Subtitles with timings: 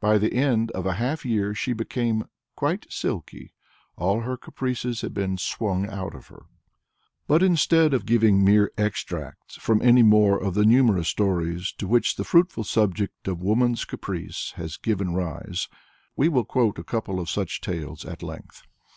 [0.00, 2.24] By the end of a half year she became
[2.56, 3.54] "quite silky"
[3.94, 6.46] all her caprices had been swung out of her.
[7.28, 12.16] But instead of giving mere extracts from any more of the numerous stories to which
[12.16, 15.68] the fruitful subject of woman's caprice has given rise,
[16.16, 18.64] we will quote a couple of such tales at length.